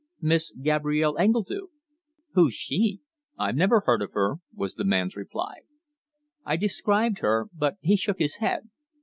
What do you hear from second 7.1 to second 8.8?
her, but he shook his head.